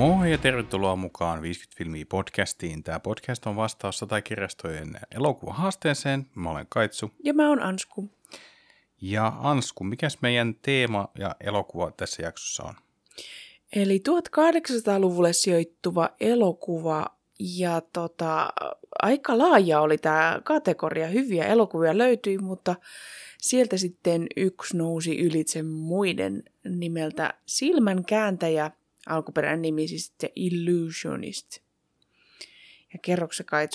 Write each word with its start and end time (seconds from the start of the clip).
Moi 0.00 0.30
ja 0.30 0.38
tervetuloa 0.38 0.96
mukaan 0.96 1.42
50 1.42 1.76
filmiä 1.78 2.04
podcastiin. 2.08 2.82
Tämä 2.82 3.00
podcast 3.00 3.46
on 3.46 3.56
vastaus 3.56 3.98
satakirjastojen 3.98 5.00
elokuvahaasteeseen. 5.14 6.26
Mä 6.34 6.50
olen 6.50 6.66
Kaitsu. 6.68 7.10
Ja 7.24 7.34
mä 7.34 7.48
oon 7.48 7.62
Ansku. 7.62 8.10
Ja 9.00 9.32
Ansku, 9.40 9.84
mikäs 9.84 10.18
meidän 10.22 10.54
teema 10.62 11.08
ja 11.18 11.36
elokuva 11.40 11.90
tässä 11.90 12.22
jaksossa 12.22 12.62
on? 12.64 12.74
Eli 13.76 14.02
1800-luvulle 14.08 15.32
sijoittuva 15.32 16.10
elokuva 16.20 17.06
ja 17.38 17.82
tota, 17.92 18.48
aika 19.02 19.38
laaja 19.38 19.80
oli 19.80 19.98
tämä 19.98 20.40
kategoria. 20.44 21.06
Hyviä 21.06 21.46
elokuvia 21.46 21.98
löytyi, 21.98 22.38
mutta 22.38 22.76
sieltä 23.38 23.76
sitten 23.76 24.26
yksi 24.36 24.76
nousi 24.76 25.20
ylitse 25.20 25.62
muiden 25.62 26.42
nimeltä 26.64 27.34
Silmän 27.46 28.04
kääntäjä, 28.04 28.70
alkuperäinen 29.06 29.62
nimi 29.62 29.88
siis 29.88 30.10
The 30.18 30.32
Illusionist. 30.36 31.58
Ja 32.92 32.98
kerroksä 33.02 33.44
kai 33.44 33.68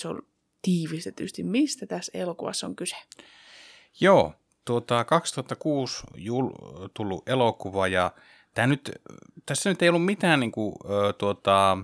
tiivistetysti, 0.62 1.42
mistä 1.42 1.86
tässä 1.86 2.12
elokuvassa 2.14 2.66
on 2.66 2.76
kyse? 2.76 2.96
Joo, 4.00 4.34
tuota, 4.64 5.04
2006 5.04 6.02
jul- 6.14 6.88
tullut 6.94 7.28
elokuva 7.28 7.88
ja 7.88 8.12
tämä 8.54 8.66
nyt, 8.66 8.90
tässä 9.46 9.70
nyt 9.70 9.82
ei 9.82 9.88
ollut 9.88 10.04
mitään 10.04 10.40
niin 10.40 10.52
kuin, 10.52 10.74
tuota, 11.18 11.78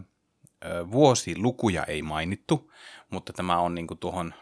vuosilukuja 0.93 1.85
ei 1.85 2.03
mainittu, 2.03 2.73
mutta 3.11 3.33
tämä 3.33 3.59
on 3.59 3.75
niin 3.75 3.87
kuin 3.87 3.99
tuohon 3.99 4.35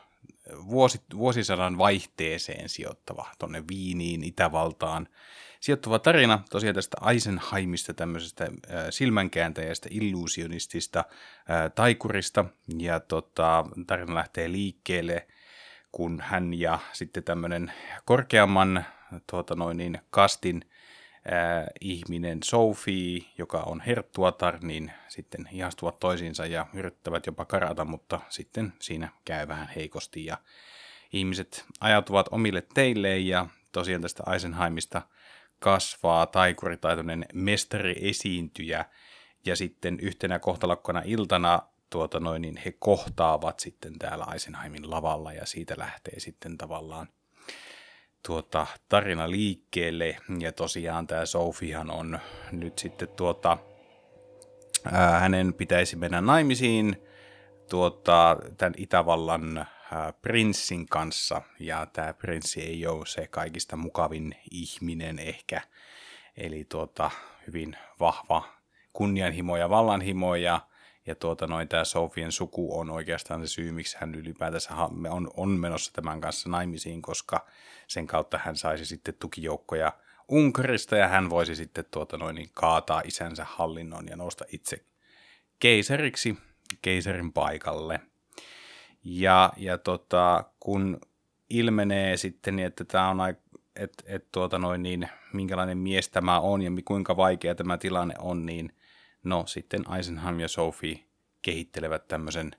vuosi, 0.69 1.01
vuosisadan 1.17 1.79
vaihteeseen 1.79 2.69
sijoittava, 2.69 3.27
tuonne 3.39 3.65
Viiniin, 3.69 4.25
Itävaltaan 4.25 5.09
sijoittuva 5.61 5.99
tarina 5.99 6.43
tosiaan 6.51 6.75
tästä 6.75 6.97
Eisenheimista, 7.11 7.95
tämmöisestä 7.95 8.49
silmänkääntäjästä, 8.91 9.89
illusionistista, 9.93 11.05
äh, 11.51 11.73
taikurista, 11.75 12.45
ja 12.79 13.01
tota, 13.01 13.65
tarina 13.87 14.15
lähtee 14.15 14.53
liikkeelle, 14.53 15.27
kun 15.93 16.21
hän 16.21 16.55
ja 16.55 16.79
sitten 16.93 17.25
tämmöinen 17.25 17.73
korkeamman 18.05 18.85
tuota 19.31 19.55
noin 19.55 19.77
niin, 19.77 19.99
kastin 20.11 20.63
äh, 21.33 21.67
ihminen 21.81 22.39
Sophie, 22.45 23.21
joka 23.39 23.59
on 23.59 23.81
herttuatar, 23.81 24.59
niin 24.63 24.93
sitten 25.09 25.49
ihastuvat 25.53 26.01
toisiinsa 26.01 26.47
ja 26.47 26.67
yrittävät 26.75 27.27
jopa 27.27 27.45
karata, 27.45 27.85
mutta 27.85 28.21
sitten 28.29 28.73
siinä 28.79 29.09
käy 29.25 29.49
vähän 29.49 29.69
heikosti. 29.77 30.25
Ja 30.25 30.39
ihmiset 31.13 31.65
ajautuvat 31.81 32.29
omille 32.31 32.63
teilleen 32.75 33.27
ja 33.27 33.47
tosiaan 33.73 34.03
tästä 34.03 34.23
Eisenheimista 34.33 35.03
kasvaa 35.61 36.27
taikuritaitoinen 36.27 37.27
mestari-esiintyjä 37.35 38.85
ja 39.47 39.57
sitten 39.57 40.01
yhtenä 40.01 40.39
kohtalokkona 40.39 41.03
iltana 41.05 41.63
tuota 41.91 42.21
noin, 42.21 42.43
niin 42.43 42.57
he 42.65 42.73
kohtaavat 42.79 43.61
sitten 43.61 43.99
täällä 43.99 44.27
Eisenheimin 44.33 44.91
lavalla 44.91 45.33
ja 45.33 45.47
siitä 45.47 45.75
lähtee 45.79 46.21
sitten 46.21 46.59
tavallaan 46.59 47.09
tuota, 48.27 48.67
tarina 48.89 49.31
liikkeelle. 49.31 50.17
Ja 50.39 50.53
tosiaan 50.53 51.07
tämä 51.07 51.27
Sofihan 51.27 51.91
on 51.91 52.19
nyt 52.53 52.79
sitten 52.79 53.09
tuota, 53.09 53.59
ää, 54.93 55.21
hänen 55.21 55.55
pitäisi 55.55 55.97
mennä 55.97 56.21
naimisiin 56.21 57.03
tuota, 57.71 58.37
tämän 58.57 58.75
Itävallan 58.77 59.67
prinssin 60.23 60.87
kanssa, 60.89 61.43
ja 61.59 61.87
tämä 61.87 62.15
prinssi 62.15 62.63
ei 62.63 62.87
ole 62.87 63.07
se 63.07 63.27
kaikista 63.27 63.77
mukavin 63.77 64.35
ihminen 64.51 65.19
ehkä, 65.19 65.61
eli 66.37 66.65
tuota, 66.65 67.11
hyvin 67.47 67.77
vahva 68.01 68.49
kunnianhimo 68.93 69.57
ja 69.57 69.71
vallanhimo, 69.71 70.35
ja, 70.35 70.61
ja 71.07 71.15
tuota, 71.15 71.47
noin 71.47 71.69
tämä 71.69 71.85
Sofien 71.85 72.33
suku 72.33 72.79
on 72.79 72.91
oikeastaan 72.91 73.41
se 73.41 73.47
syy, 73.47 73.73
miksi 73.73 73.97
hän 74.01 74.15
ylipäätänsä 74.15 74.75
on, 75.11 75.31
on 75.37 75.49
menossa 75.49 75.93
tämän 75.93 76.21
kanssa 76.21 76.49
naimisiin, 76.49 77.03
koska 77.03 77.47
sen 77.87 78.07
kautta 78.07 78.41
hän 78.45 78.57
saisi 78.57 78.87
sitten 78.87 79.15
tukijoukkoja 79.15 79.93
Unkarista, 80.29 80.97
ja 80.97 81.09
hän 81.09 81.31
voisi 81.31 81.57
sitten 81.57 81.85
tuota, 81.91 82.17
noin, 82.17 82.35
niin 82.35 82.51
kaataa 82.55 83.03
isänsä 83.05 83.47
hallinnon 83.49 84.07
ja 84.09 84.17
nousta 84.17 84.45
itse 84.53 84.85
keisariksi, 85.59 86.37
keisarin 86.83 87.33
paikalle– 87.33 88.01
ja, 89.05 89.53
ja 89.57 89.79
tota, 89.79 90.45
kun 90.61 91.01
ilmenee 91.51 92.17
sitten, 92.17 92.57
niin 92.57 92.67
että 92.67 92.85
tämä 92.85 93.09
on 93.09 93.19
että 93.77 94.05
et, 94.07 94.33
tuota 94.33 94.59
noin 94.59 94.83
niin, 94.83 95.09
minkälainen 95.33 95.79
mies 95.79 96.09
tämä 96.09 96.41
on 96.41 96.63
ja 96.63 96.71
kuinka 96.85 97.17
vaikea 97.17 97.55
tämä 97.55 97.79
tilanne 97.79 98.15
on, 98.19 98.47
niin 98.47 98.73
no 99.25 99.47
sitten 99.47 99.85
Eisenheim 99.97 100.41
ja 100.41 100.49
Sophie 100.49 101.05
kehittelevät 101.43 102.09
tämmöisen 102.09 102.51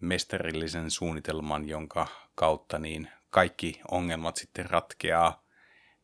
mestarillisen 0.00 0.90
suunnitelman, 0.90 1.68
jonka 1.68 2.06
kautta 2.34 2.78
niin 2.78 3.08
kaikki 3.30 3.80
ongelmat 3.90 4.36
sitten 4.36 4.70
ratkeaa. 4.70 5.44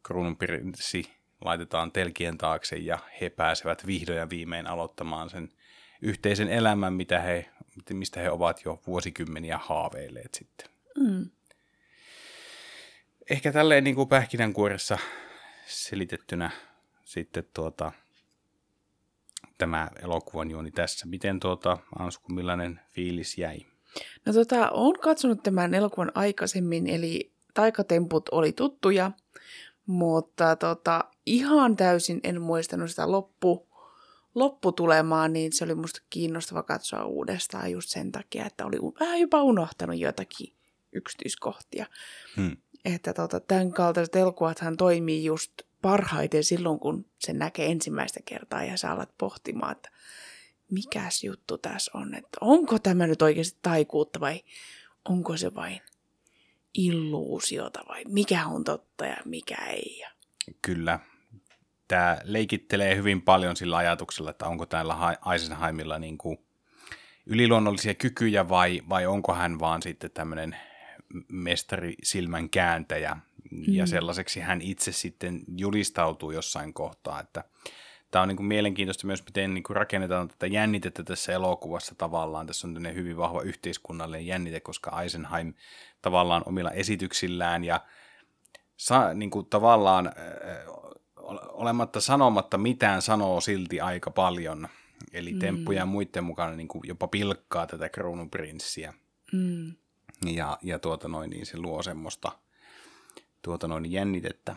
Kruununprinssi 0.02 1.12
laitetaan 1.40 1.92
telkien 1.92 2.38
taakse 2.38 2.76
ja 2.76 2.98
he 3.20 3.30
pääsevät 3.30 3.86
vihdoin 3.86 4.18
ja 4.18 4.30
viimein 4.30 4.66
aloittamaan 4.66 5.30
sen 5.30 5.48
yhteisen 6.02 6.48
elämän, 6.48 6.92
mitä 6.92 7.20
he 7.20 7.50
mistä 7.92 8.20
he 8.20 8.30
ovat 8.30 8.64
jo 8.64 8.80
vuosikymmeniä 8.86 9.58
haaveilleet 9.58 10.34
sitten. 10.34 10.68
Mm. 10.98 11.30
Ehkä 13.30 13.52
tälleen 13.52 13.84
niin 13.84 13.96
kuin 13.96 14.08
pähkinänkuoressa 14.08 14.98
selitettynä 15.66 16.50
sitten 17.04 17.44
tuota, 17.54 17.92
tämä 19.58 19.88
elokuvan 20.02 20.50
juoni 20.50 20.70
tässä. 20.70 21.06
Miten 21.06 21.41
tuota, 21.41 21.78
Ansku, 21.98 22.32
millainen 22.32 22.80
fiilis 22.88 23.38
jäi? 23.38 23.58
No 24.26 24.32
tota, 24.32 24.70
olen 24.70 25.00
katsonut 25.00 25.42
tämän 25.42 25.74
elokuvan 25.74 26.12
aikaisemmin, 26.14 26.86
eli 26.86 27.32
taikatemput 27.54 28.28
oli 28.28 28.52
tuttuja, 28.52 29.10
mutta 29.86 30.56
tota, 30.56 31.04
ihan 31.26 31.76
täysin 31.76 32.20
en 32.24 32.42
muistanut 32.42 32.91
sitä 32.91 33.12
loppu, 33.12 33.69
lopputulemaan, 34.34 35.32
niin 35.32 35.52
se 35.52 35.64
oli 35.64 35.74
musta 35.74 36.00
kiinnostava 36.10 36.62
katsoa 36.62 37.04
uudestaan 37.04 37.72
just 37.72 37.88
sen 37.88 38.12
takia, 38.12 38.46
että 38.46 38.66
oli 38.66 38.78
vähän 39.00 39.20
jopa 39.20 39.42
unohtanut 39.42 39.98
jotakin 39.98 40.54
yksityiskohtia. 40.92 41.86
Hmm. 42.36 42.56
Että 42.84 43.14
tota, 43.14 43.41
tämän 43.41 43.72
kaltaiset 43.72 44.16
elokuvathan 44.16 44.76
toimii 44.76 45.24
just 45.24 45.52
parhaiten 45.82 46.44
silloin, 46.44 46.78
kun 46.78 47.06
se 47.18 47.32
näkee 47.32 47.70
ensimmäistä 47.70 48.20
kertaa 48.24 48.64
ja 48.64 48.76
sä 48.76 48.92
alat 48.92 49.18
pohtimaan, 49.18 49.72
että 49.72 49.91
mikäs 50.70 51.24
juttu 51.24 51.58
tässä 51.58 51.91
on, 51.94 52.14
että 52.14 52.38
onko 52.41 52.78
tämä 52.78 53.06
nyt 53.06 53.22
oikeasti 53.22 53.58
taikuutta 53.62 54.20
vai 54.20 54.41
onko 55.08 55.36
se 55.36 55.54
vain 55.54 55.80
illuusiota 56.74 57.80
vai 57.88 58.04
mikä 58.08 58.47
on 58.47 58.64
totta 58.64 59.06
ja 59.06 59.16
mikä 59.24 59.56
ei. 59.56 60.04
Kyllä, 60.62 60.98
tämä 61.90 62.18
leikittelee 62.24 62.96
hyvin 62.96 63.22
paljon 63.22 63.56
sillä 63.56 63.76
ajatuksella, 63.76 64.30
että 64.30 64.46
onko 64.46 64.66
täällä 64.66 65.16
Eisenheimilla 65.32 65.98
niin 65.98 66.18
kuin 66.18 66.38
yliluonnollisia 67.26 67.94
kykyjä 67.94 68.48
vai, 68.48 68.82
vai 68.88 69.06
onko 69.06 69.34
hän 69.34 69.60
vaan 69.60 69.82
sitten 69.82 70.10
tämmöinen 70.10 70.56
mestari 71.28 71.94
silmän 72.02 72.50
kääntäjä. 72.50 73.16
Mm. 73.50 73.64
Ja 73.66 73.86
sellaiseksi 73.86 74.40
hän 74.40 74.62
itse 74.62 74.92
sitten 74.92 75.40
julistautuu 75.56 76.30
jossain 76.30 76.74
kohtaa, 76.74 77.20
että 77.20 77.44
tämä 78.10 78.22
on 78.22 78.28
niin 78.28 78.36
kuin 78.36 78.46
mielenkiintoista 78.46 79.06
myös, 79.06 79.24
miten 79.24 79.54
niin 79.54 79.64
kuin 79.64 79.76
rakennetaan 79.76 80.28
tätä 80.28 80.46
jännitettä 80.46 81.04
tässä 81.04 81.32
elokuvassa 81.32 81.94
tavallaan. 81.94 82.47
Tässä 82.47 82.68
on 82.68 82.94
hyvin 82.94 83.16
vahva 83.16 83.42
yhteiskunnallinen 83.42 84.26
jännite, 84.26 84.60
koska 84.60 85.03
Eisenheim 85.03 85.54
tavallaan 86.03 86.42
omilla 86.47 86.70
esityksillään 86.70 87.65
ja 87.65 87.80
sa, 88.76 89.15
niin 89.15 89.30
kuin 89.30 89.47
tavallaan 89.47 90.12
olematta 91.48 92.00
sanomatta 92.00 92.58
mitään 92.58 93.02
sanoo 93.02 93.40
silti 93.40 93.80
aika 93.80 94.10
paljon. 94.10 94.68
Eli 95.12 95.32
mm. 95.32 95.38
temppuja 95.38 95.78
ja 95.78 95.86
muiden 95.86 96.24
mukana 96.24 96.56
niin 96.56 96.68
kuin 96.68 96.82
jopa 96.86 97.08
pilkkaa 97.08 97.66
tätä 97.66 97.88
kruununprinssiä. 97.88 98.94
Mm. 99.32 99.74
Ja, 100.26 100.58
ja 100.62 100.78
tuota 100.78 101.08
noin, 101.08 101.30
niin 101.30 101.46
se 101.46 101.58
luo 101.58 101.82
semmoista 101.82 102.32
tuota 103.42 103.68
noin, 103.68 103.92
jännitettä 103.92 104.56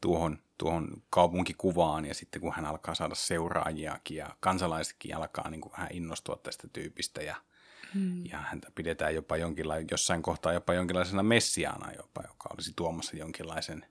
tuohon, 0.00 0.38
tuohon 0.58 1.02
kaupunkikuvaan. 1.10 2.04
Ja 2.04 2.14
sitten 2.14 2.40
kun 2.40 2.52
hän 2.52 2.64
alkaa 2.64 2.94
saada 2.94 3.14
seuraajiakin 3.14 4.16
ja 4.16 4.36
kansalaisetkin 4.40 5.16
alkaa 5.16 5.50
niin 5.50 5.60
kuin 5.60 5.72
vähän 5.72 5.88
innostua 5.92 6.40
tästä 6.42 6.68
tyypistä 6.72 7.22
ja 7.22 7.36
Mm. 7.94 8.26
Ja 8.26 8.38
häntä 8.38 8.70
pidetään 8.74 9.14
jopa 9.14 9.36
jonkinlaisen, 9.36 9.88
jossain 9.90 10.22
kohtaa 10.22 10.52
jopa 10.52 10.74
jonkinlaisena 10.74 11.22
messiaana 11.22 11.92
jopa, 11.92 12.22
joka 12.22 12.48
olisi 12.54 12.72
tuomassa 12.76 13.16
jonkinlaisen 13.16 13.86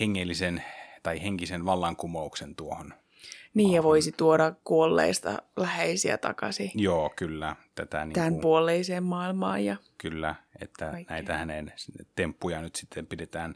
hengellisen 0.00 0.64
tai 1.02 1.22
henkisen 1.22 1.64
vallankumouksen 1.64 2.54
tuohon. 2.56 2.94
Niin, 3.54 3.72
ja 3.72 3.82
voisi 3.82 4.12
tuoda 4.12 4.52
kuolleista 4.64 5.38
läheisiä 5.56 6.18
takaisin. 6.18 6.70
Joo, 6.74 7.10
kyllä. 7.16 7.56
Tätä 7.74 8.04
niin 8.04 8.14
Tämän 8.14 8.32
kuin, 8.32 8.40
puoleiseen 8.42 9.02
maailmaan. 9.02 9.64
Ja 9.64 9.76
kyllä, 9.98 10.34
että 10.62 10.90
kaikkea. 10.90 11.14
näitä 11.16 11.38
hänen 11.38 11.72
temppuja 12.16 12.62
nyt 12.62 12.74
sitten 12.76 13.06
pidetään 13.06 13.54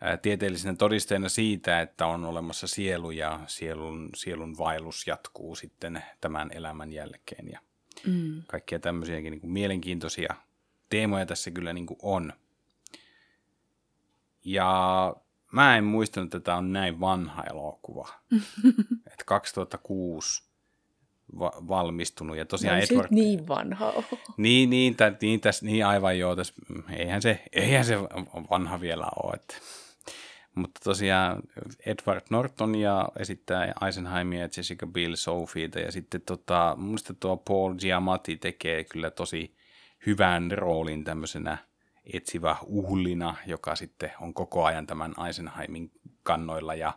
ää, 0.00 0.16
tieteellisenä 0.16 0.74
todisteena 0.76 1.28
siitä, 1.28 1.80
että 1.80 2.06
on 2.06 2.24
olemassa 2.24 2.66
sielu 2.66 3.10
ja 3.10 3.40
sielun, 3.46 4.10
sielun 4.14 4.58
vaellus 4.58 5.06
jatkuu 5.06 5.56
sitten 5.56 6.02
tämän 6.20 6.50
elämän 6.52 6.92
jälkeen. 6.92 7.48
Ja 7.52 7.60
Mm. 8.06 8.42
kaikkia 8.46 8.78
tämmöisiäkin 8.78 9.30
niin 9.30 9.40
kuin 9.40 9.50
mielenkiintoisia 9.50 10.34
teemoja 10.88 11.26
tässä 11.26 11.50
kyllä 11.50 11.72
niin 11.72 11.86
kuin 11.86 11.98
on. 12.02 12.32
Ja 14.44 15.14
mä 15.52 15.76
en 15.76 15.84
muistanut, 15.84 16.34
että 16.34 16.44
tämä 16.44 16.58
on 16.58 16.72
näin 16.72 17.00
vanha 17.00 17.44
elokuva. 17.44 18.08
että 19.12 19.24
2006 19.26 20.50
va- 21.38 21.62
valmistunut 21.68 22.36
ja 22.36 22.44
tosiaan 22.44 22.80
Ei 22.80 22.86
se 22.86 22.94
Edward... 22.94 23.08
niin 23.10 23.48
vanha 23.48 23.90
ole. 23.90 24.04
Niin, 24.36 24.70
niin, 24.70 24.96
tä, 24.96 25.12
niin, 25.22 25.40
täs, 25.40 25.62
niin 25.62 25.86
aivan 25.86 26.18
joo. 26.18 26.36
Täs, 26.36 26.54
eihän, 26.90 27.22
se, 27.22 27.42
eihän 27.52 27.84
se 27.84 27.98
vanha 28.50 28.80
vielä 28.80 29.06
ole. 29.22 29.34
Että. 29.34 29.54
Mutta 30.54 30.80
tosiaan 30.84 31.42
Edward 31.86 32.20
Norton 32.30 32.74
ja 32.74 33.08
esittää 33.18 33.72
Eisenheimia 33.86 34.40
ja 34.40 34.48
Jessica 34.56 34.86
Biel 34.86 35.16
Sophieta. 35.16 35.80
Ja 35.80 35.92
sitten 35.92 36.20
tota, 36.20 36.74
mun 36.76 36.86
mielestä 36.86 37.14
tuo 37.20 37.36
Paul 37.36 37.74
Giamatti 37.74 38.36
tekee 38.36 38.84
kyllä 38.84 39.10
tosi 39.10 39.54
hyvän 40.06 40.50
roolin 40.50 41.04
tämmöisenä 41.04 41.58
etsivä 42.12 42.56
uhlina, 42.66 43.36
joka 43.46 43.76
sitten 43.76 44.12
on 44.20 44.34
koko 44.34 44.64
ajan 44.64 44.86
tämän 44.86 45.14
Eisenheimin 45.26 45.90
kannoilla 46.22 46.74
ja 46.74 46.92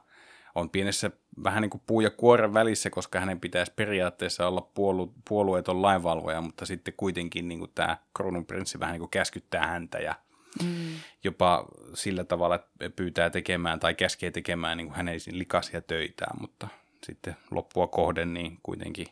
on 0.55 0.69
pienessä 0.69 1.11
vähän 1.43 1.61
niin 1.61 1.69
kuin 1.69 1.81
puu 1.87 2.01
ja 2.01 2.09
kuoren 2.09 2.53
välissä, 2.53 2.89
koska 2.89 3.19
hänen 3.19 3.39
pitäisi 3.39 3.73
periaatteessa 3.75 4.47
olla 4.47 4.61
puolu, 4.61 5.13
puolueeton 5.29 5.81
lainvalvoja, 5.81 6.41
mutta 6.41 6.65
sitten 6.65 6.93
kuitenkin 6.97 7.47
niin 7.47 7.59
kuin 7.59 7.71
tämä 7.75 7.97
kruununprinssi 8.17 8.79
vähän 8.79 8.93
niin 8.93 8.99
kuin 8.99 9.09
käskyttää 9.09 9.67
häntä 9.67 9.97
ja 9.97 10.15
Mm. 10.61 10.93
jopa 11.23 11.65
sillä 11.93 12.23
tavalla 12.23 12.55
että 12.55 12.89
pyytää 12.95 13.29
tekemään 13.29 13.79
tai 13.79 13.93
käskee 13.93 14.31
tekemään 14.31 14.77
niin 14.77 14.87
kuin 14.87 14.95
hänen 14.97 15.19
likaisia 15.31 15.81
töitään, 15.81 16.41
mutta 16.41 16.67
sitten 17.05 17.35
loppua 17.51 17.87
kohden 17.87 18.33
niin 18.33 18.59
kuitenkin 18.63 19.07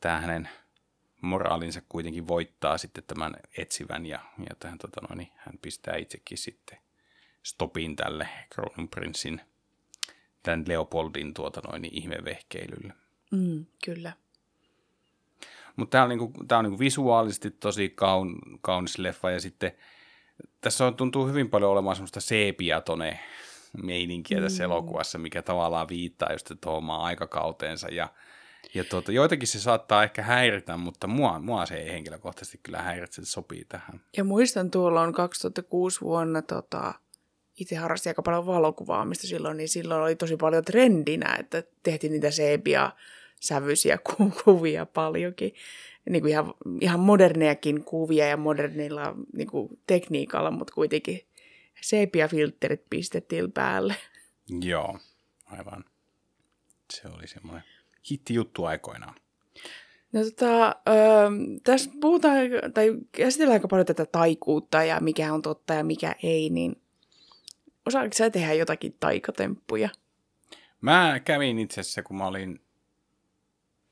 tämä 0.00 0.20
hänen 0.20 0.48
moraalinsa 1.24 1.82
kuitenkin 1.88 2.28
voittaa 2.28 2.78
sitten 2.78 3.04
tämän 3.06 3.34
etsivän 3.58 4.06
ja, 4.06 4.18
ja 4.38 4.56
tähän, 4.58 4.78
tota 4.78 5.00
noin, 5.08 5.18
niin 5.18 5.32
hän 5.36 5.58
pistää 5.62 5.96
itsekin 5.96 6.38
sitten 6.38 6.78
stopin 7.42 7.96
tälle 7.96 8.28
kruununprinssin 8.50 9.40
tämän 10.42 10.64
Leopoldin 10.68 11.34
tuota 11.34 11.60
noin, 11.68 11.82
niin 11.82 11.94
ihmevehkeilylle. 11.94 12.94
Mm, 13.30 13.66
kyllä. 13.84 14.12
Mutta 15.76 15.90
tämä 15.90 16.04
on, 16.04 16.08
niinku, 16.08 16.32
tää 16.48 16.58
on 16.58 16.64
niinku 16.64 16.78
visuaalisesti 16.78 17.50
tosi 17.50 17.88
kaun, 17.88 18.38
kaunis 18.60 18.98
leffa 18.98 19.30
ja 19.30 19.40
sitten 19.40 19.72
tässä 20.60 20.86
on, 20.86 20.96
tuntuu 20.96 21.26
hyvin 21.26 21.50
paljon 21.50 21.70
olemaan 21.70 21.96
semmoista 21.96 22.20
seepiatone 22.20 23.20
meininkiä 23.82 24.40
tässä 24.40 24.62
Mm. 24.62 24.64
elokuvassa, 24.64 25.18
mikä 25.18 25.42
tavallaan 25.42 25.88
viittaa 25.88 26.32
just 26.32 26.52
tuohon 26.60 26.78
omaan 26.78 27.00
aikakauteensa 27.00 27.88
ja 27.88 28.08
ja 28.74 28.84
tuota, 28.84 29.12
joitakin 29.12 29.48
se 29.48 29.60
saattaa 29.60 30.04
ehkä 30.04 30.22
häiritä, 30.22 30.76
mutta 30.76 31.06
mua, 31.06 31.38
mua 31.38 31.66
se 31.66 31.74
ei 31.74 31.92
henkilökohtaisesti 31.92 32.60
kyllä 32.62 32.82
häiritse, 32.82 33.24
se 33.24 33.30
sopii 33.30 33.64
tähän. 33.64 34.00
Ja 34.16 34.24
muistan 34.24 34.70
tuolla 34.70 35.00
on 35.02 35.12
2006 35.12 36.00
vuonna 36.00 36.42
tota, 36.42 36.94
itse 37.60 37.76
harrastin 37.76 38.10
aika 38.10 38.22
paljon 38.22 38.46
valokuvaamista 38.46 39.26
silloin, 39.26 39.56
niin 39.56 39.68
silloin 39.68 40.02
oli 40.02 40.16
tosi 40.16 40.36
paljon 40.36 40.64
trendinä, 40.64 41.36
että 41.40 41.62
tehtiin 41.82 42.12
niitä 42.12 42.30
seepia 42.30 42.92
sävyisiä 43.40 43.98
ku- 43.98 44.32
kuvia 44.44 44.86
paljonkin. 44.86 45.54
Niin 46.10 46.22
kuin 46.22 46.30
ihan, 46.30 46.54
ihan 46.80 47.00
moderneakin 47.00 47.84
kuvia 47.84 48.26
ja 48.26 48.36
modernilla 48.36 49.14
niin 49.36 49.50
kuin 49.50 49.68
tekniikalla, 49.86 50.50
mutta 50.50 50.74
kuitenkin 50.74 51.20
sepia-filterit 51.80 52.84
pistettiin 52.90 53.52
päälle. 53.52 53.96
Joo, 54.60 54.98
aivan. 55.44 55.84
Se 56.92 57.08
oli 57.08 57.26
semmoinen 57.26 57.64
hittijuttu 58.10 58.64
aikoinaan. 58.64 59.14
No 60.12 60.20
tota, 60.24 60.66
öö, 60.88 61.30
tässä 61.64 61.90
puhutaan, 62.00 62.36
tai 62.74 62.94
käsitellään 63.12 63.56
aika 63.56 63.68
paljon 63.68 63.86
tätä 63.86 64.06
taikuutta 64.06 64.84
ja 64.84 65.00
mikä 65.00 65.32
on 65.32 65.42
totta 65.42 65.74
ja 65.74 65.84
mikä 65.84 66.14
ei, 66.22 66.50
niin 66.50 66.82
osaatko 67.86 68.14
sä 68.14 68.30
tehdä 68.30 68.52
jotakin 68.52 68.96
taikatemppuja? 69.00 69.88
Mä 70.80 71.20
kävin 71.24 71.58
itse 71.58 71.80
asiassa, 71.80 72.02
kun 72.02 72.16
mä 72.16 72.26
olin, 72.26 72.60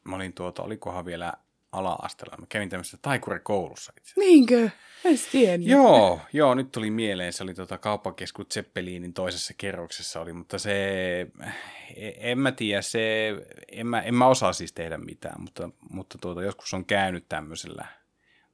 mä 0.05 0.17
olin 0.17 0.33
tuota, 0.33 0.63
olikohan 0.63 1.05
vielä 1.05 1.33
ala-asteella, 1.73 2.37
mä 2.37 2.47
kävin 2.49 2.69
tämmöisessä 2.69 2.99
taikurikoulussa 3.03 3.93
itse 3.97 4.13
asiassa. 4.13 4.21
Niinkö? 4.21 4.71
En 5.05 5.19
tiennyt. 5.33 5.69
Joo, 5.69 6.21
joo, 6.33 6.55
nyt 6.55 6.73
tuli 6.73 6.91
mieleen, 6.91 7.33
se 7.33 7.43
oli 7.43 7.55
tota 7.55 7.79
kauppakeskus 7.79 8.47
Zeppelinin 8.55 9.15
toisessa 9.15 9.55
kerroksessa 9.59 10.21
oli, 10.21 10.33
mutta 10.33 10.59
se, 10.59 11.27
en 12.17 12.39
mä 12.39 12.53
tiedä, 12.53 12.83
se, 12.83 13.29
en 13.73 13.87
mä, 13.87 14.01
en 14.01 14.15
mä 14.15 14.27
osaa 14.27 14.53
siis 14.53 14.73
tehdä 14.73 14.99
mitään, 14.99 15.41
mutta, 15.41 15.71
mutta 15.91 16.19
tuota, 16.19 16.43
joskus 16.43 16.75
on 16.75 16.85
käynyt 16.85 17.29
tämmöisellä, 17.29 17.87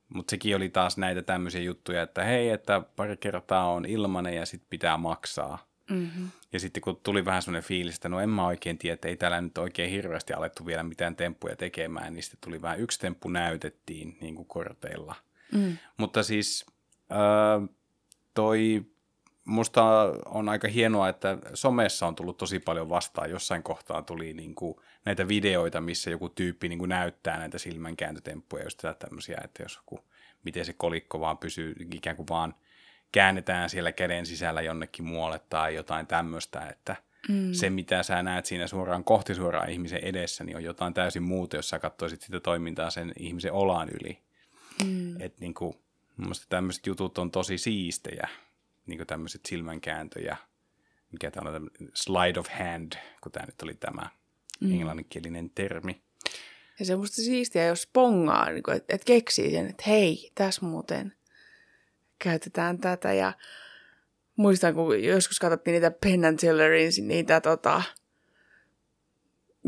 mutta 0.09 0.31
sekin 0.31 0.56
oli 0.56 0.69
taas 0.69 0.97
näitä 0.97 1.23
tämmöisiä 1.23 1.61
juttuja, 1.61 2.03
että 2.03 2.25
hei, 2.25 2.50
että 2.50 2.82
pari 2.97 3.17
kertaa 3.17 3.73
on 3.73 3.85
ilmanen 3.85 4.35
ja 4.35 4.47
sitten 4.47 4.70
pitää 4.70 4.97
maksaa. 4.97 5.68
Mm-hmm. 5.90 6.29
Ja 6.52 6.61
sitten 6.61 6.81
kun 6.81 7.00
tuli 7.02 7.25
vähän 7.25 7.43
semmoinen 7.43 7.69
fiilis, 7.69 7.94
että 7.94 8.08
no 8.08 8.20
en 8.20 8.31
mä 8.31 8.46
oikein 8.46 8.79
tiedä, 8.79 8.94
että 8.94 9.08
ei 9.08 9.17
täällä 9.17 9.40
nyt 9.40 9.58
oikein 9.58 9.90
hirveästi 9.90 10.32
alettu 10.32 10.67
vielä 10.67 10.82
mitään 10.82 11.17
temppuja 11.17 11.56
tekemään, 11.56 12.14
niin 12.14 12.23
sitten 12.23 12.40
tuli 12.40 12.62
vähän 12.62 12.81
yksi 12.81 13.00
temppu 13.00 13.29
näytettiin 13.29 14.19
niin 14.20 14.35
kuin 14.35 14.49
korteilla. 14.49 15.14
Mm. 15.52 15.76
Mutta 15.96 16.23
siis 16.23 16.67
äh, 17.12 17.69
toi 18.35 18.87
musta 19.49 19.85
on 20.26 20.49
aika 20.49 20.69
hienoa, 20.69 21.08
että 21.08 21.38
somessa 21.55 22.06
on 22.06 22.14
tullut 22.14 22.37
tosi 22.37 22.58
paljon 22.58 22.88
vastaan. 22.88 23.31
Jossain 23.31 23.62
kohtaa 23.62 24.02
tuli 24.02 24.32
niin 24.32 24.55
kuin 24.55 24.75
näitä 25.05 25.29
videoita, 25.29 25.81
missä 25.81 26.11
joku 26.11 26.29
tyyppi 26.29 26.69
niin 26.69 26.79
kuin 26.79 26.88
näyttää 26.88 27.38
näitä 27.38 27.58
silmänkääntötemppuja, 27.58 28.64
just 28.64 28.82
tämmöisiä, 28.99 29.41
että 29.44 29.62
jos 29.62 29.76
joku, 29.76 30.05
miten 30.44 30.64
se 30.64 30.73
kolikko 30.73 31.20
vaan 31.20 31.38
pysyy, 31.38 31.75
ikään 31.94 32.17
kuin 32.17 32.29
vaan 32.29 32.55
käännetään 33.12 33.70
siellä 33.70 33.93
käden 33.93 34.26
sisällä 34.26 34.62
jonnekin 34.62 35.05
muualle 35.05 35.40
tai 35.50 35.75
jotain 35.75 36.06
tämmöistä, 36.06 36.66
että 36.66 36.96
Mm. 37.28 37.52
se, 37.52 37.70
mitä 37.70 38.02
sä 38.02 38.22
näet 38.22 38.46
siinä 38.46 38.66
suoraan 38.66 39.05
kohti 39.05 39.34
suoraan 39.34 39.70
ihmisen 39.70 40.05
edessä, 40.05 40.44
niin 40.44 40.56
on 40.56 40.64
jotain 40.64 40.94
täysin 40.94 41.22
muuta, 41.22 41.56
jos 41.56 41.69
sä 41.69 41.78
katsoisit 41.78 42.22
sitä 42.22 42.40
toimintaa 42.40 42.90
sen 42.90 43.12
ihmisen 43.19 43.52
olaan 43.52 43.88
yli. 43.88 44.19
Mm. 44.84 45.20
Että 45.20 45.44
mun 45.56 45.74
mielestä 46.17 46.46
tämmöiset 46.48 46.86
jutut 46.86 47.19
on 47.19 47.31
tosi 47.31 47.58
siistejä, 47.58 48.29
niinku 48.86 49.05
tämmöiset 49.05 49.41
silmänkääntöjä, 49.48 50.36
mikä 51.12 51.31
tämä 51.31 51.50
on 51.50 51.70
slide 51.94 52.41
of 52.41 52.46
hand, 52.58 52.93
kun 53.20 53.32
tämä 53.32 53.46
nyt 53.46 53.62
oli 53.62 53.74
tämä 53.74 54.10
Mm. 54.60 54.72
englanninkielinen 54.72 55.50
termi. 55.50 56.03
Ja 56.79 56.84
se 56.84 56.94
on 56.94 57.00
musta 57.00 57.17
siistiä, 57.17 57.67
jos 57.67 57.88
pongaa, 57.93 58.50
niin 58.50 58.62
että 58.77 58.94
et 58.94 59.05
keksii 59.05 59.50
sen, 59.50 59.67
että 59.67 59.82
hei, 59.86 60.31
tässä 60.34 60.67
muuten 60.67 61.12
käytetään 62.19 62.79
tätä. 62.79 63.13
Ja 63.13 63.32
muistan, 64.37 64.75
kun 64.75 65.05
joskus 65.05 65.39
katsottiin 65.39 65.72
niitä 65.72 65.91
Penn 65.91 66.25
and 66.25 66.39
Tellerin, 66.39 66.93
niitä 67.03 67.41
tota, 67.41 67.82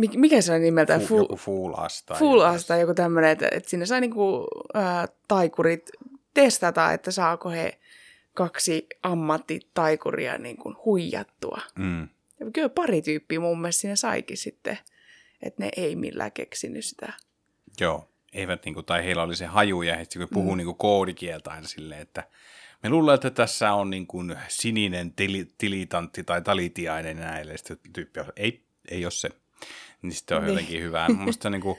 mik- 0.01 0.19
mikä 0.19 0.41
se 0.41 0.53
on 0.53 0.61
nimeltään? 0.61 1.01
Fu, 1.01 1.19
joku 1.19 1.37
full 1.37 1.75
as 1.77 2.03
tai 2.03 2.19
Full 2.19 2.41
jotain. 2.41 2.57
As 2.57 2.67
tai 2.67 2.81
joku 2.81 2.95
tämmöinen, 2.95 3.31
että, 3.31 3.49
että 3.53 3.71
sinne 3.71 3.87
sai 3.87 4.01
niinku, 4.01 4.47
ää, 4.75 5.09
taikurit 5.29 5.91
testata, 6.35 6.93
että 6.93 7.11
saako 7.11 7.51
he 7.51 7.79
kaksi 8.35 8.87
ammattitaikuria 9.03 10.39
niin 10.39 10.57
kuin 10.57 10.77
huijattua. 10.85 11.61
Mm. 11.79 12.09
Ja 12.41 12.51
kyllä 12.53 12.69
pari 12.69 13.03
tyyppiä 13.03 13.41
mun 13.41 13.61
mielestä 13.61 13.81
siinä 13.81 13.97
saikin 13.97 14.37
sitten, 14.37 14.79
että 15.43 15.63
ne 15.63 15.71
ei 15.77 15.97
millään 15.97 16.33
keksinyt 16.33 16.85
sitä. 16.85 17.13
Joo, 17.81 18.10
eivät 18.33 18.65
niinku, 18.65 18.83
tai 18.83 19.05
heillä 19.05 19.23
oli 19.23 19.37
se 19.37 19.47
haju 19.47 19.83
ja 19.83 19.97
he 19.97 20.05
sitten 20.05 20.29
puhuu 20.33 20.53
mm. 20.53 20.57
niinku 20.57 20.75
koodikieltä 20.75 21.51
aina 21.51 21.69
silleen, 21.69 22.01
että 22.01 22.25
me 22.83 22.89
luulen, 22.89 23.15
että 23.15 23.31
tässä 23.31 23.73
on 23.73 23.91
niinku 23.91 24.19
sininen 24.49 25.13
tili, 25.13 25.49
tilitantti 25.59 26.25
tai 26.25 26.43
talitiainen 26.43 27.17
näille. 27.17 27.57
Sitten 27.57 27.79
tyyppi 27.93 28.21
on, 28.21 28.27
ei, 28.37 28.63
ei 28.91 29.05
ole 29.05 29.11
se. 29.11 29.31
Niin 30.03 30.13
sitten 30.13 30.37
on 30.37 30.43
Niin. 30.43 30.51
jotenkin 30.51 30.83
hyvä. 30.83 31.09
Musta 31.19 31.51
niinku, 31.51 31.79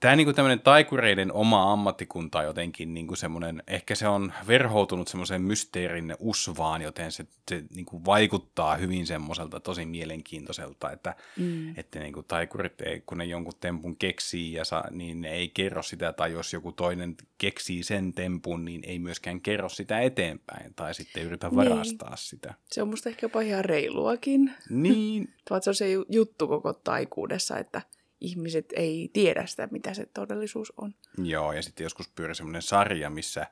tämä 0.00 0.16
niinku 0.16 0.32
tämmöinen 0.32 0.60
taikureiden 0.60 1.32
oma 1.32 1.72
ammattikunta 1.72 2.42
jotenkin 2.42 2.94
niinku 2.94 3.16
semmoinen, 3.16 3.62
ehkä 3.66 3.94
se 3.94 4.08
on 4.08 4.32
verhoutunut 4.46 5.08
semmoiseen 5.08 5.42
mysteerin 5.42 6.14
usvaan, 6.18 6.82
joten 6.82 7.12
se, 7.12 7.26
se 7.50 7.64
niinku 7.74 8.04
vaikuttaa 8.04 8.76
hyvin 8.76 9.06
semmoiselta 9.06 9.60
tosi 9.60 9.86
mielenkiintoiselta, 9.86 10.90
että 10.92 11.14
Mm. 11.36 11.74
että 11.76 11.98
niin 11.98 12.12
kuin 12.12 12.26
taikurit, 12.26 12.80
ei, 12.80 13.00
kun 13.06 13.18
ne 13.18 13.24
jonkun 13.24 13.52
tempun 13.60 13.96
keksii, 13.96 14.52
ja 14.52 14.64
sa, 14.64 14.84
niin 14.90 15.20
ne 15.20 15.30
ei 15.30 15.48
kerro 15.48 15.82
sitä, 15.82 16.12
tai 16.12 16.32
jos 16.32 16.52
joku 16.52 16.72
toinen 16.72 17.16
keksii 17.38 17.82
sen 17.82 18.12
tempun, 18.12 18.64
niin 18.64 18.80
ei 18.84 18.98
myöskään 18.98 19.40
kerro 19.40 19.68
sitä 19.68 20.00
eteenpäin, 20.00 20.74
tai 20.74 20.94
sitten 20.94 21.22
yritä 21.22 21.48
Niin. 21.48 21.56
varastaa 21.56 22.16
sitä. 22.16 22.54
Se 22.70 22.82
on 22.82 22.88
musta 22.88 23.08
ehkä 23.08 23.24
jopa 23.24 23.40
ihan 23.40 23.64
reiluakin. 23.64 24.52
Niin, 24.70 25.34
se 25.62 25.70
on 25.70 25.74
se 25.74 25.90
ju- 25.90 26.06
juttu 26.08 26.48
koko 26.48 26.72
taikuudessa, 26.72 27.58
että 27.58 27.82
ihmiset 28.20 28.72
ei 28.76 29.10
tiedä 29.12 29.46
sitä, 29.46 29.68
mitä 29.70 29.94
se 29.94 30.06
todellisuus 30.06 30.72
on. 30.76 30.94
joo, 31.22 31.52
ja 31.52 31.62
sitten 31.62 31.84
joskus 31.84 32.08
pyöri 32.08 32.34
semmoinen 32.34 32.62
sarja, 32.62 33.10
missä 33.10 33.46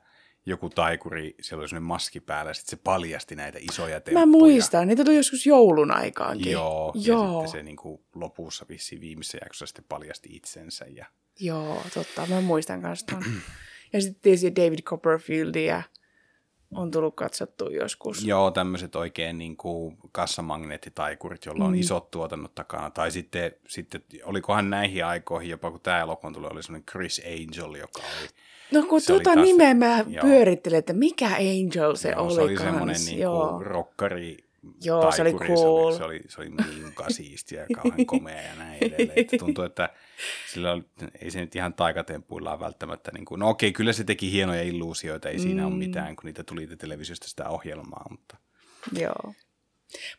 joku 0.45 0.69
taikuri, 0.69 1.35
siellä 1.41 1.61
oli 1.61 1.69
sellainen 1.69 1.87
maski 1.87 2.19
päällä, 2.19 2.49
ja 2.49 2.53
sitten 2.53 2.69
se 2.69 2.81
paljasti 2.83 3.35
näitä 3.35 3.59
isoja 3.61 4.01
temppuja. 4.01 4.25
Mä 4.25 4.31
muistan, 4.31 4.87
niitä 4.87 5.03
tuli 5.03 5.15
joskus 5.15 5.45
joulun 5.45 5.91
aikaankin. 5.91 6.51
Joo, 6.51 6.93
Joo. 6.95 7.23
ja 7.23 7.31
sitten 7.31 7.59
se 7.59 7.63
niin 7.63 7.75
kuin 7.75 8.01
lopussa 8.15 8.65
vissiin 8.69 9.01
viimeisessä 9.01 9.37
jaksossa 9.41 9.65
sitten 9.65 9.85
paljasti 9.89 10.29
itsensä. 10.31 10.85
Ja... 10.85 11.05
Joo, 11.39 11.81
totta. 11.93 12.25
Mä 12.25 12.41
muistan 12.41 12.81
kanssa 12.81 13.05
ton. 13.05 13.23
ja 13.93 14.01
sitten 14.01 14.21
tietysti 14.21 14.55
David 14.55 14.79
Copperfieldia 14.81 15.83
on 16.75 16.91
tullut 16.91 17.15
katsottua 17.15 17.69
joskus. 17.69 18.25
Joo, 18.25 18.51
tämmöiset 18.51 18.95
oikein 18.95 19.37
niin 19.37 19.57
kuin 19.57 19.97
kassamagneettitaikurit, 20.11 21.45
joilla 21.45 21.65
on 21.65 21.71
mm. 21.71 21.79
isot 21.79 22.11
tuotannot 22.11 22.55
takana. 22.55 22.89
Tai 22.89 23.11
sitten, 23.11 23.51
sitten, 23.67 24.03
olikohan 24.23 24.69
näihin 24.69 25.05
aikoihin, 25.05 25.49
jopa 25.49 25.71
kun 25.71 25.81
tämä 25.81 25.99
elokuva 25.99 26.33
tuli, 26.33 26.47
oli 26.51 26.63
semmoinen 26.63 26.85
Chris 26.91 27.21
Angel, 27.25 27.75
joka 27.75 27.99
oli... 27.99 28.27
No 28.71 28.83
kun 28.83 29.01
tuota 29.07 29.35
nimeä 29.35 29.73
mä 29.73 30.05
joo. 30.07 30.21
pyörittelin, 30.21 30.79
että 30.79 30.93
mikä 30.93 31.27
Angel 31.27 31.95
se 31.95 32.09
joo, 32.09 32.23
oli 32.23 32.35
se 32.35 32.41
oli 32.41 32.57
semmoinen 32.57 32.95
niin 33.05 33.27
kuin 33.27 33.65
rockari 33.65 34.46
Joo, 34.81 35.11
se 35.11 35.21
oli 35.21 35.33
cool. 35.33 35.47
Se 35.51 35.67
oli, 35.67 35.97
se 35.97 36.03
oli, 36.03 36.23
se 36.27 36.41
oli 36.41 36.49
niin 36.49 36.93
siistiä 37.07 37.61
ja 37.61 37.67
kauhean 37.75 38.05
komea 38.05 38.41
ja 38.41 38.55
näin 38.55 38.77
edelleen. 38.83 39.11
Että 39.19 39.37
tuntuu, 39.37 39.63
että 39.63 39.89
sillä 40.53 40.71
oli, 40.71 40.83
ei 41.21 41.31
se 41.31 41.39
nyt 41.39 41.55
ihan 41.55 41.73
taikatempuillaan 41.73 42.59
välttämättä. 42.59 43.11
Niin 43.13 43.25
kuin, 43.25 43.39
no 43.39 43.49
okei, 43.49 43.71
kyllä 43.71 43.93
se 43.93 44.03
teki 44.03 44.31
hienoja 44.31 44.61
illuusioita, 44.61 45.29
ei 45.29 45.39
siinä 45.39 45.65
ole 45.65 45.73
Mm. 45.73 45.79
mitään, 45.79 46.15
kun 46.15 46.25
niitä 46.25 46.43
tuli 46.43 46.67
televisiosta 46.77 47.27
sitä 47.27 47.49
ohjelmaa. 47.49 48.05
Mutta 48.09 48.37
Joo. 48.99 49.33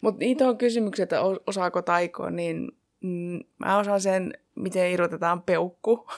Mutta 0.01 0.19
niitä 0.19 0.49
on 0.49 0.59
kysymyksiä, 0.59 1.03
että 1.03 1.21
osaako 1.47 1.83
taikoa, 1.83 2.31
niin 2.31 2.73
mm, 3.01 3.41
mä 3.59 3.79
osaan 3.79 4.01
sen, 4.01 4.35
miten 4.55 4.91
irrotetaan 4.91 5.43
peukku. 5.43 6.09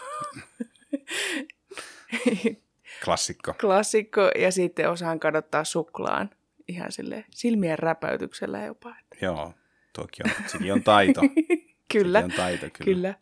klassikko. 3.05 3.55
Klassikko, 3.61 4.31
ja 4.39 4.53
sitten 4.53 4.91
osaan 4.91 5.21
kadottaa 5.21 5.65
suklaan 5.65 6.31
ihan 6.71 6.93
sille 6.93 7.25
silmien 7.31 7.79
räpäytyksellä 7.79 8.65
jopa. 8.65 8.97
Joo, 9.23 9.55
toki 9.93 10.23
on. 10.25 10.31
Sekin 10.47 10.73
on 10.73 10.83
taito. 10.83 11.21
Kyllä, 11.93 12.21
Sekin 12.21 12.33
on 12.33 12.37
taito, 12.37 12.67
kyllä. 12.73 12.85
kyllä. 12.85 13.15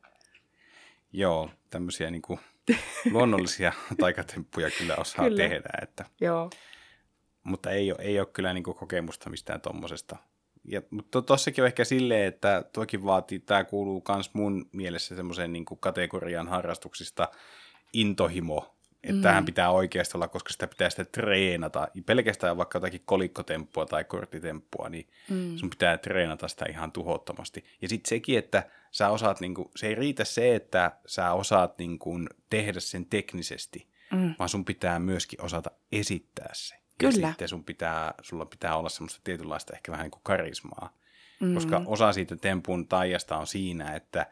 Joo, 1.12 1.50
tämmöisiä 1.70 2.10
niin 2.10 2.22
kuin 2.22 2.40
luonnollisia 3.10 3.72
taikatemppuja 4.00 4.70
kyllä 4.78 4.96
osaa 4.96 5.24
Kyllä. 5.24 5.42
tehdä. 5.42 5.70
Että, 5.82 6.04
Joo. 6.20 6.50
mutta 7.44 7.70
ei 7.70 7.92
ole, 7.92 7.98
ei 8.02 8.18
ole 8.18 8.26
kyllä 8.26 8.52
niin 8.52 8.64
kuin 8.64 8.76
kokemusta 8.76 9.30
mistään 9.30 9.60
tuommoisesta. 9.60 10.16
Ja, 10.64 10.82
mutta 10.90 11.22
tossakin 11.22 11.64
on 11.64 11.66
ehkä 11.66 11.84
silleen, 11.84 12.26
että 12.26 12.64
toki 12.72 13.04
vaatii, 13.04 13.38
tämä 13.38 13.64
kuuluu 13.64 14.02
myös 14.08 14.34
mun 14.34 14.68
mielessä 14.72 15.16
semmoiseen 15.16 15.52
niin 15.52 15.64
kategorian 15.80 16.48
harrastuksista 16.48 17.28
intohimo, 17.92 18.74
että 19.08 19.18
mm. 19.18 19.22
tähän 19.22 19.44
pitää 19.44 19.70
oikeasti 19.70 20.16
olla, 20.16 20.28
koska 20.28 20.52
sitä 20.52 20.66
pitää 20.66 20.90
sitä 20.90 21.04
treenata. 21.04 21.88
Pelkästään 22.06 22.56
vaikka 22.56 22.76
jotakin 22.76 23.02
kolikkotemppua 23.04 23.86
tai 23.86 24.04
korttitemppua, 24.04 24.88
niin 24.88 25.08
mm. 25.30 25.56
sun 25.56 25.70
pitää 25.70 25.98
treenata 25.98 26.48
sitä 26.48 26.64
ihan 26.68 26.92
tuhottomasti. 26.92 27.64
Ja 27.82 27.88
sitten 27.88 28.08
sekin, 28.08 28.38
että 28.38 28.62
sä 28.90 29.08
osaat, 29.08 29.40
niin 29.40 29.54
kuin, 29.54 29.70
se 29.76 29.86
ei 29.86 29.94
riitä 29.94 30.24
se, 30.24 30.54
että 30.54 30.92
sä 31.06 31.32
osaat 31.32 31.78
niin 31.78 31.98
kuin, 31.98 32.28
tehdä 32.50 32.80
sen 32.80 33.06
teknisesti, 33.06 33.86
mm. 34.12 34.34
vaan 34.38 34.48
sun 34.48 34.64
pitää 34.64 34.98
myöskin 34.98 35.42
osata 35.42 35.70
esittää 35.92 36.50
se. 36.52 36.74
Ja 36.74 37.10
Kyllä. 37.10 37.28
sitten 37.28 37.48
sun 37.48 37.64
pitää, 37.64 38.14
sulla 38.22 38.46
pitää 38.46 38.76
olla 38.76 38.88
semmoista 38.88 39.20
tietynlaista 39.24 39.72
ehkä 39.72 39.92
vähän 39.92 40.04
niin 40.04 40.10
kuin 40.10 40.22
karismaa. 40.22 40.98
Mm. 41.40 41.54
Koska 41.54 41.82
osa 41.86 42.12
siitä 42.12 42.36
tempun 42.36 42.88
taijasta 42.88 43.36
on 43.36 43.46
siinä, 43.46 43.94
että 43.94 44.26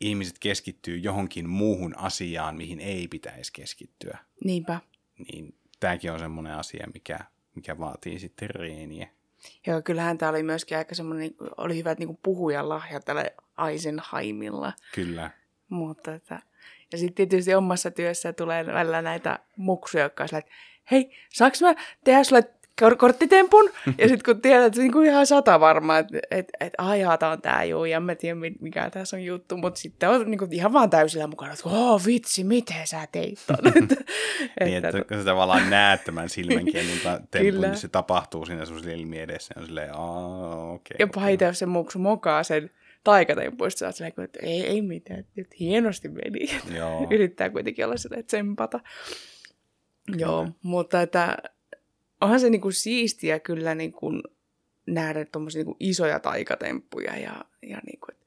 ihmiset 0.00 0.38
keskittyy 0.38 0.96
johonkin 0.96 1.48
muuhun 1.48 1.98
asiaan, 1.98 2.56
mihin 2.56 2.80
ei 2.80 3.08
pitäisi 3.08 3.52
keskittyä. 3.52 4.18
Niinpä. 4.44 4.80
Niin 5.32 5.54
tämäkin 5.80 6.12
on 6.12 6.18
semmoinen 6.18 6.54
asia, 6.54 6.86
mikä, 6.94 7.18
mikä 7.54 7.78
vaatii 7.78 8.18
sitten 8.18 8.50
reeniä. 8.50 9.08
Joo, 9.66 9.82
kyllähän 9.82 10.18
tämä 10.18 10.30
oli 10.30 10.42
myöskin 10.42 10.78
aika 10.78 10.94
semmoinen, 10.94 11.34
oli 11.56 11.76
hyvät 11.76 11.98
niin 11.98 12.18
puhujan 12.22 12.68
lahja 12.68 13.00
tällä 13.00 13.24
Eisenheimilla. 13.70 14.72
Kyllä. 14.94 15.30
Mutta 15.68 16.14
että, 16.14 16.42
ja 16.92 16.98
sitten 16.98 17.28
tietysti 17.28 17.54
omassa 17.54 17.90
työssä 17.90 18.32
tulee 18.32 18.66
välillä 18.66 19.02
näitä 19.02 19.38
muksuja, 19.56 20.04
jotka 20.04 20.22
on 20.22 20.28
sillä, 20.28 20.38
että 20.38 20.52
hei, 20.90 21.16
saanko 21.32 21.56
mä 21.60 21.74
tehdä 22.04 22.24
sulle 22.24 22.42
kor- 22.80 22.96
korttitempun? 22.96 23.70
ja 23.98 24.08
sitten 24.08 24.34
kun 24.34 24.42
tiedät, 24.42 24.64
että 24.64 24.76
se 24.76 24.82
niinku 24.82 25.00
ihan 25.00 25.26
sata 25.26 25.60
varma, 25.60 25.98
että 25.98 26.18
et, 26.30 26.48
et, 26.60 26.72
ajaa, 26.78 27.18
tää 27.18 27.30
on 27.30 27.42
tää 27.42 27.64
juu, 27.64 27.84
ja 27.84 28.00
mä 28.00 28.14
tiedän 28.14 28.38
mi- 28.38 28.56
mikä 28.60 28.90
tässä 28.90 29.16
on 29.16 29.24
juttu, 29.24 29.56
mutta 29.56 29.80
sitten 29.80 30.08
on 30.08 30.30
niinku 30.30 30.48
ihan 30.50 30.72
vaan 30.72 30.90
täysillä 30.90 31.26
mukana, 31.26 31.52
että 31.52 31.68
oh 31.68 32.06
vitsi, 32.06 32.44
miten 32.44 32.86
sä 32.86 33.08
teit 33.12 33.38
ton? 33.46 33.66
että, 33.82 33.96
Niin, 34.64 34.84
että 34.84 35.04
kun 35.04 35.18
sä 35.18 35.24
tavallaan 35.24 35.70
näet 35.70 36.04
tämän 36.04 36.28
silmänkielin 36.28 37.00
tempun, 37.30 37.52
Kyllä. 37.52 37.66
niin 37.66 37.76
se 37.76 37.88
tapahtuu 37.88 38.46
siinä 38.46 38.64
sun 38.64 38.80
silmien 38.80 39.22
edessä. 39.22 39.54
Ja 39.56 39.60
on 39.60 39.66
silleen, 39.66 39.94
aah, 39.94 40.74
okei. 40.74 40.96
Ja 40.98 41.04
okei. 41.04 41.20
pahiten, 41.20 41.46
jos 41.46 41.58
se 41.58 41.66
muksu 41.66 41.98
mokaa 41.98 42.42
sen 42.42 42.70
taikatempuista, 43.04 43.78
sä 43.78 43.86
oot 43.86 43.94
silleen, 43.94 44.14
että 44.18 44.38
ei, 44.42 44.66
ei 44.66 44.82
mitään, 44.82 45.20
että 45.20 45.56
hienosti 45.60 46.08
meni. 46.08 46.48
Joo. 46.76 47.06
Yrittää 47.10 47.50
kuitenkin 47.50 47.84
olla 47.84 47.94
että 47.94 48.26
tsempata. 48.26 48.80
Joo, 50.16 50.48
mutta 50.62 51.02
että 51.02 51.36
onhan 52.20 52.40
se 52.40 52.50
niinku 52.50 52.70
siistiä 52.70 53.40
kyllä 53.40 53.74
niinku 53.74 54.10
nähdä 54.86 55.24
tuommoisia 55.24 55.58
niinku 55.58 55.76
isoja 55.80 56.20
taikatemppuja 56.20 57.16
ja, 57.16 57.44
ja 57.62 57.78
niinku, 57.86 58.06
että 58.10 58.26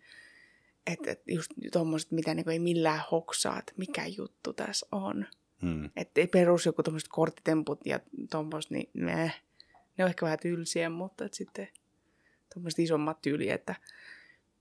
et, 0.88 1.08
et 1.08 1.22
just 1.28 1.52
tuommoiset, 1.72 2.12
mitä 2.12 2.34
niinku 2.34 2.52
ei 2.52 2.60
millään 2.60 3.02
hoksaa, 3.12 3.60
että 3.60 3.74
mikä 3.78 4.06
juttu 4.06 4.54
tässä 4.54 4.88
on. 4.92 5.26
Hmm. 5.62 5.90
Että 5.96 6.22
ei 6.22 6.28
perus 6.28 6.66
joku 6.66 6.84
tuommoiset 6.84 7.10
korttitemput 7.10 7.80
ja 7.86 8.00
tuommoiset, 8.32 8.72
niin 8.72 8.90
ne, 8.94 9.32
ne 9.98 10.04
on 10.04 10.10
ehkä 10.10 10.26
vähän 10.26 10.40
tylsiä, 10.40 10.90
mutta 10.90 11.26
et 11.26 11.34
sitten 11.34 11.68
tuommoiset 12.54 12.80
isommat 12.80 13.22
tyyli, 13.22 13.50
että 13.50 13.76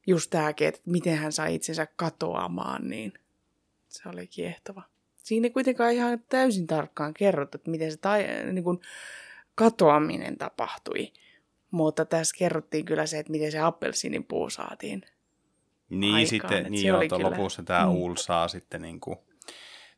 just 0.07 0.31
tämäkin, 0.31 0.69
että 0.69 0.81
miten 0.87 1.17
hän 1.17 1.33
sai 1.33 1.55
itsensä 1.55 1.87
katoamaan, 1.97 2.89
niin 2.89 3.13
se 3.89 4.09
oli 4.09 4.27
kiehtova. 4.27 4.83
Siinä 5.29 5.47
ei 5.47 5.51
kuitenkaan 5.51 5.93
ihan 5.93 6.25
täysin 6.29 6.67
tarkkaan 6.67 7.15
kerrottu, 7.15 7.59
että 7.59 7.71
miten 7.71 7.93
se 7.93 7.97
tai, 7.97 8.27
niin 8.53 8.65
kuin 8.65 8.81
katoaminen 9.55 10.39
tapahtui. 10.39 11.13
Mutta 11.71 12.05
tässä 12.05 12.37
kerrottiin 12.39 12.85
kyllä 12.85 13.07
se, 13.07 13.19
että 13.19 13.33
miten 13.33 13.53
se 13.53 13.59
appelsiinin 13.59 14.25
puu 14.25 14.51
saatiin. 14.51 15.03
Niin 15.91 16.15
aikaan, 16.15 16.29
sitten, 16.29 16.59
että 16.59 16.71
niin 16.71 16.87
joo, 16.87 17.01
kyllä- 17.01 17.31
lopussa 17.31 17.63
tämä 17.63 17.87
Mm. 17.87 17.93
Uul 17.93 18.15
saa 18.17 18.49
sitten 18.49 18.83
niin 18.83 19.01
kuin 19.01 19.17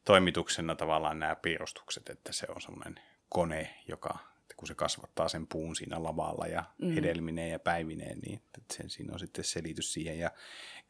toimituksena 0.04 0.74
tavallaan 0.74 1.18
nämä 1.18 1.36
piirustukset, 1.36 2.08
että 2.08 2.32
se 2.32 2.46
on 2.54 2.60
semmoinen 2.60 3.00
kone, 3.28 3.74
joka 3.88 4.18
että 4.50 4.56
kun 4.56 4.68
se 4.68 4.74
kasvattaa 4.74 5.28
sen 5.28 5.46
puun 5.46 5.76
siinä 5.76 6.02
lavalla 6.02 6.46
ja 6.46 6.64
mm. 6.78 6.94
hedelmineen 6.94 7.50
ja 7.50 7.58
päivineen, 7.58 8.18
niin 8.18 8.42
että 8.58 8.74
sen, 8.74 8.90
siinä 8.90 9.12
on 9.12 9.18
sitten 9.18 9.44
selitys 9.44 9.92
siihen. 9.92 10.18
Ja 10.18 10.30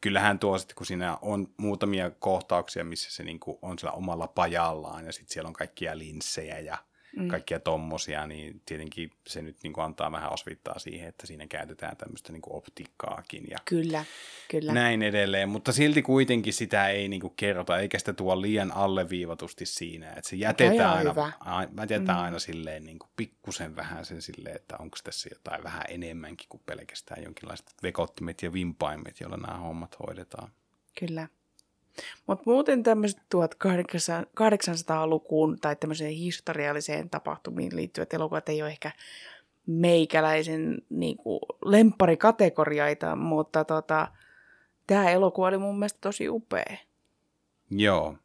kyllähän 0.01 0.39
tuo 0.39 0.57
sitten, 0.57 0.75
kun 0.75 0.85
siinä 0.85 1.17
on 1.21 1.53
muutamia 1.57 2.11
kohtauksia, 2.11 2.83
missä 2.83 3.11
se 3.11 3.23
niin 3.23 3.39
kuin 3.39 3.57
on 3.61 3.79
sillä 3.79 3.91
omalla 3.91 4.27
pajallaan 4.27 5.05
ja 5.05 5.11
sitten 5.11 5.33
siellä 5.33 5.47
on 5.47 5.53
kaikkia 5.53 5.97
linssejä 5.97 6.59
ja 6.59 6.77
mm. 7.15 7.27
kaikkia 7.27 7.59
tommosia, 7.59 8.27
niin 8.27 8.61
tietenkin 8.65 9.11
se 9.27 9.41
nyt 9.41 9.57
niin 9.63 9.73
kuin 9.73 9.85
antaa 9.85 10.11
vähän 10.11 10.33
osvittaa 10.33 10.79
siihen, 10.79 11.07
että 11.07 11.27
siinä 11.27 11.47
käytetään 11.47 11.97
tämmöistä 11.97 12.33
niin 12.33 12.41
kuin 12.41 12.55
optiikkaakin 12.55 13.43
ja 13.49 13.57
Kyllä, 13.65 14.05
kyllä. 14.51 14.73
näin 14.73 15.03
edelleen, 15.03 15.49
mutta 15.49 15.71
silti 15.71 16.01
kuitenkin 16.01 16.53
sitä 16.53 16.89
ei 16.89 17.07
niinku 17.07 17.29
kerrota, 17.29 17.79
eikä 17.79 17.99
sitä 17.99 18.13
tuo 18.13 18.41
liian 18.41 18.71
alleviivatusti 18.71 19.65
siinä, 19.65 20.09
että 20.09 20.29
se 20.29 20.35
jätetään, 20.35 20.97
aina, 20.97 21.09
hyvä. 21.09 21.31
a, 21.39 21.63
jätetään 21.63 22.17
mm. 22.17 22.23
aina 22.23 22.39
silleen 22.39 22.83
niinku 22.83 23.07
pikkusen 23.15 23.75
vähän 23.75 24.05
sen 24.05 24.21
silleen, 24.21 24.55
että 24.55 24.75
onko 24.79 24.97
tässä 25.03 25.29
jotain 25.31 25.63
vähän 25.63 25.83
enemmänkin 25.89 26.49
kuin 26.49 26.63
pelkästään 26.65 27.23
jonkinlaiset 27.23 27.73
vekottimet 27.83 28.43
ja 28.43 28.53
vimpaimet, 28.53 29.19
joilla 29.19 29.37
nämä 29.37 29.57
hommat 29.57 29.95
hoidetaan. 30.07 30.51
Kyllä. 30.99 31.27
Mutta 32.27 32.43
muuten 32.45 32.83
tämmöiset 32.83 33.19
1800-lukuun 33.35 35.57
tai 35.61 35.75
tämmöiseen 35.75 36.11
historialliseen 36.11 37.09
tapahtumiin 37.09 37.75
liittyvät 37.75 38.13
elokuvat 38.13 38.49
ei 38.49 38.61
ole 38.61 38.69
ehkä 38.69 38.91
meikäläisen 39.67 40.81
niin 40.89 41.17
kuin, 41.17 41.39
lempparikategoriaita, 41.65 43.15
mutta 43.15 43.65
tota, 43.65 44.07
tämä 44.87 45.09
elokuva 45.09 45.47
oli 45.47 45.57
mun 45.57 45.79
mielestä 45.79 45.99
tosi 46.01 46.29
upea. 46.29 46.77
Joo, 47.69 48.15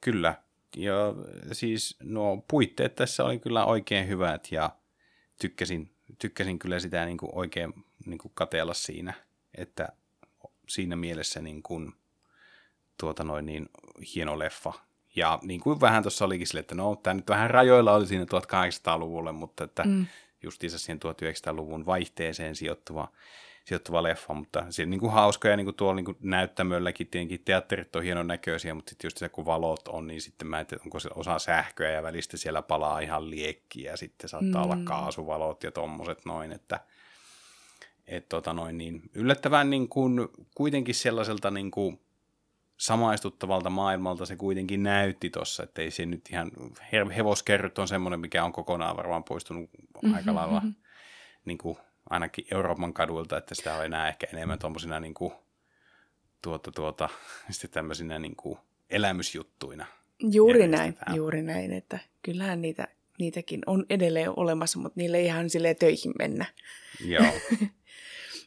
kyllä. 0.00 0.34
Ja 0.76 1.14
siis 1.52 1.96
nuo 2.02 2.44
puitteet 2.48 2.94
tässä 2.94 3.24
oli 3.24 3.38
kyllä 3.38 3.64
oikein 3.64 4.08
hyvät 4.08 4.52
ja 4.52 4.70
tykkäsin, 5.40 5.90
tykkäsin 6.18 6.58
kyllä 6.58 6.80
sitä 6.80 7.04
niin 7.04 7.18
kuin 7.18 7.30
oikein 7.34 7.74
niin 8.06 8.18
kuin 8.18 8.32
kateella 8.34 8.74
siinä, 8.74 9.14
että 9.54 9.88
siinä 10.68 10.96
mielessä 10.96 11.40
niin 11.40 11.62
kuin, 11.62 11.92
tuota 13.00 13.24
noin 13.24 13.46
niin 13.46 13.68
hieno 14.14 14.38
leffa. 14.38 14.72
Ja 15.16 15.38
niin 15.42 15.60
kuin 15.60 15.80
vähän 15.80 16.02
tuossa 16.02 16.24
olikin 16.24 16.46
sille, 16.46 16.60
että 16.60 16.74
no 16.74 16.96
tämä 16.96 17.14
nyt 17.14 17.28
vähän 17.28 17.50
rajoilla 17.50 17.92
oli 17.92 18.06
siinä 18.06 18.24
1800-luvulle, 18.24 19.32
mutta 19.32 19.64
että 19.64 19.82
mm. 19.84 20.06
justiinsa 20.42 20.78
siihen 20.78 21.00
1900-luvun 21.04 21.86
vaihteeseen 21.86 22.56
sijoittuva, 22.56 23.08
sijoittuva 23.64 24.02
leffa, 24.02 24.34
mutta 24.34 24.66
se 24.70 24.86
niin 24.86 25.00
kuin 25.00 25.12
hauska 25.12 25.48
ja 25.48 25.56
niin 25.56 25.64
kuin 25.64 25.74
tuolla 25.74 25.94
niin 25.94 26.04
kuin 26.04 26.16
näyttämölläkin 26.20 27.06
tietenkin 27.06 27.42
teatterit 27.44 27.96
on 27.96 28.02
hienon 28.02 28.26
näköisiä, 28.26 28.74
mutta 28.74 28.90
sitten 28.90 29.06
just 29.06 29.18
se 29.18 29.28
kun 29.28 29.46
valot 29.46 29.88
on, 29.88 30.06
niin 30.06 30.20
sitten 30.20 30.48
mä 30.48 30.60
en 30.60 30.66
tiedä, 30.66 30.82
onko 30.84 31.00
se 31.00 31.10
osa 31.14 31.38
sähköä 31.38 31.90
ja 31.90 32.02
välistä 32.02 32.36
siellä 32.36 32.62
palaa 32.62 33.00
ihan 33.00 33.30
liekkiä 33.30 33.90
ja 33.90 33.96
sitten 33.96 34.28
saattaa 34.28 34.64
mm. 34.64 34.70
olla 34.70 34.84
kaasuvalot 34.84 35.62
ja 35.62 35.70
tommoset 35.70 36.24
noin, 36.24 36.52
että 36.52 36.80
et 38.08 38.28
tota 38.28 38.52
noin, 38.52 38.78
niin 38.78 39.02
yllättävän 39.14 39.70
niin 39.70 39.88
kuin, 39.88 40.28
kuitenkin 40.54 40.94
sellaiselta 40.94 41.50
niin 41.50 41.70
kuin, 41.70 42.00
samaistuttavalta 42.76 43.70
maailmalta 43.70 44.26
se 44.26 44.36
kuitenkin 44.36 44.82
näytti 44.82 45.30
tuossa, 45.30 45.62
että 45.62 45.82
ei 45.82 45.90
se 45.90 46.06
nyt 46.06 46.30
ihan, 46.30 46.50
hevoskerryt 47.16 47.78
on 47.78 47.88
semmoinen, 47.88 48.20
mikä 48.20 48.44
on 48.44 48.52
kokonaan 48.52 48.96
varmaan 48.96 49.24
poistunut 49.24 49.70
mm-hmm. 49.72 50.14
aika 50.14 50.34
lailla 50.34 50.60
mm-hmm. 50.60 50.74
niin 51.44 51.58
kuin, 51.58 51.76
ainakin 52.10 52.46
Euroopan 52.52 52.92
kaduilta, 52.92 53.36
että 53.36 53.54
sitä 53.54 53.74
on 53.74 53.84
enää 53.84 54.08
ehkä 54.08 54.26
enemmän 54.32 54.58
tuommoisina 54.58 55.00
niin 55.00 55.14
kuin, 55.14 55.32
tuota, 56.42 56.72
tuota, 56.72 57.08
sitten 57.50 57.70
tämmöisinä 57.70 58.18
niin 58.18 58.36
kuin, 58.36 58.58
elämysjuttuina. 58.90 59.86
Juuri 60.30 60.68
näin, 60.68 60.98
juuri 61.14 61.42
näin, 61.42 61.72
että 61.72 61.98
kyllähän 62.22 62.62
niitä, 62.62 62.88
niitäkin 63.18 63.60
on 63.66 63.86
edelleen 63.90 64.30
olemassa, 64.36 64.78
mutta 64.78 65.00
niille 65.00 65.16
ei 65.16 65.24
ihan 65.24 65.50
silleen 65.50 65.76
töihin 65.76 66.12
mennä. 66.18 66.46
Joo. 67.04 67.32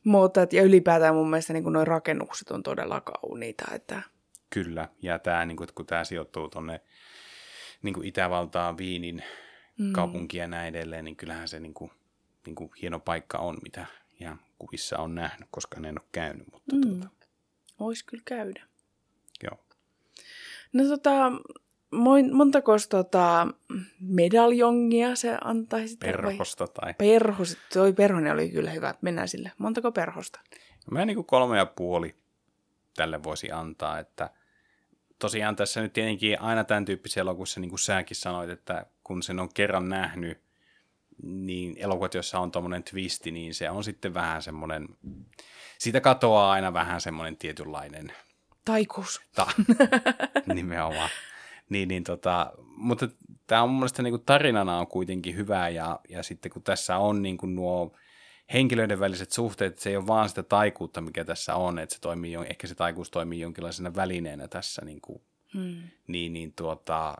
mutta 0.03 0.48
ja 0.51 0.63
ylipäätään 0.63 1.15
mun 1.15 1.29
mielestä 1.29 1.53
niin 1.53 1.74
noin 1.74 1.88
rakennukset 1.88 2.51
on 2.51 2.63
todella 2.63 3.01
kauniita, 3.01 3.65
että 3.74 4.01
Kyllä, 4.53 4.89
ja 5.01 5.20
tämä, 5.20 5.46
niin 5.46 5.58
kuin, 5.58 5.70
kun 5.75 5.86
tämä 5.86 6.03
sijoittuu 6.03 6.50
tuonne 6.50 6.81
niin 7.81 8.05
Itävaltaan, 8.05 8.77
Viinin 8.77 9.24
mm. 9.79 9.93
kaupunkia 9.93 10.43
ja 10.43 10.48
näin 10.48 10.75
edelleen, 10.75 11.05
niin 11.05 11.15
kyllähän 11.15 11.48
se 11.48 11.60
niin 11.60 11.74
kuin, 11.74 11.91
niin 12.46 12.55
kuin 12.55 12.72
hieno 12.81 13.00
paikka 13.00 13.38
on, 13.38 13.58
mitä 13.63 13.86
ihan 14.20 14.39
kuvissa 14.60 14.98
on 14.98 15.15
nähnyt, 15.15 15.48
koska 15.51 15.77
en 15.77 16.00
ole 16.00 16.08
käynyt. 16.12 16.48
Mutta 16.51 16.75
mm. 16.75 16.81
tuota... 16.81 17.08
Voisi 17.79 18.05
kyllä 18.05 18.24
käydä. 18.25 18.63
Joo. 19.43 19.65
No 20.74 20.84
tota, 20.84 21.31
montako 22.31 22.75
tota, 22.89 23.48
medaljongia 24.00 25.15
se 25.15 25.38
antaisi? 25.43 25.98
Perhosta 25.98 26.67
tai... 26.67 26.93
Perhos, 26.93 27.57
toi 27.74 27.93
perhonen 27.93 28.33
oli 28.33 28.50
kyllä 28.50 28.71
hyvä, 28.71 28.95
mennään 29.01 29.27
sille. 29.27 29.51
Montako 29.57 29.91
perhosta? 29.91 30.39
Mä 30.91 31.05
niin 31.05 31.15
kuin 31.15 31.25
kolme 31.25 31.57
ja 31.57 31.65
puoli 31.65 32.15
tälle 32.95 33.24
voisi 33.24 33.51
antaa, 33.51 34.00
että 34.00 34.29
tosiaan 35.19 35.55
tässä 35.55 35.81
nyt 35.81 35.93
tietenkin 35.93 36.41
aina 36.41 36.63
tämän 36.63 36.86
tyyppisiä 36.86 37.21
elokuvissa, 37.21 37.60
niin 37.60 37.69
kuin 37.69 37.79
säkin 37.79 38.17
sanoit, 38.17 38.50
että 38.50 38.86
kun 39.03 39.24
sen 39.24 39.39
on 39.39 39.53
kerran 39.53 39.89
nähnyt, 39.89 40.41
niin 41.24 41.75
elokuvat, 41.77 42.13
joissa 42.13 42.39
on 42.39 42.51
tuommoinen 42.51 42.83
twisti, 42.83 43.31
niin 43.31 43.53
se 43.53 43.69
on 43.69 43.83
sitten 43.83 44.13
vähän 44.13 44.41
semmoinen, 44.41 44.88
siitä 45.77 46.01
katoaa 46.01 46.51
aina 46.51 46.74
vähän 46.74 47.01
semmoinen 47.01 47.38
tietynlainen... 47.38 48.12
Taikuus. 48.65 49.21
Ta, 49.36 49.48
nimenomaan. 50.53 51.10
Niin, 51.72 51.88
niin 51.88 52.04
tota, 52.04 52.54
mutta 52.75 53.08
tämä 53.48 53.63
on 53.63 53.70
mun 53.70 53.80
mielestä 53.80 54.04
niin 54.04 54.12
kuin 54.12 54.25
tarinana 54.25 54.78
on 54.78 54.88
kuitenkin 54.88 55.36
hyvä 55.36 55.70
ja, 55.70 56.00
ja 56.10 56.24
sitten 56.24 56.51
kun 56.51 56.63
tässä 56.63 56.98
on 56.98 57.22
niin 57.22 57.38
kuin 57.38 57.56
nuo 57.56 57.96
henkilöiden 58.54 59.00
väliset 59.00 59.32
suhteet, 59.32 59.80
se 59.80 59.90
ei 59.90 59.98
ole 59.98 60.08
vaan 60.08 60.30
sitä 60.30 60.44
taikuutta, 60.44 61.01
mikä 61.01 61.25
tässä 61.25 61.56
on, 61.56 61.80
että 61.80 61.96
se 61.96 62.01
toimii, 62.01 62.36
ehkä 62.50 62.68
se 62.68 62.75
taikuus 62.75 63.12
toimii 63.12 63.40
jonkinlaisena 63.40 63.96
välineenä 63.96 64.48
tässä, 64.48 64.86
niin, 64.86 65.01
kuin, 65.01 65.22
hmm. 65.54 65.82
niin, 66.08 66.34
niin 66.34 66.54
tuota, 66.54 67.18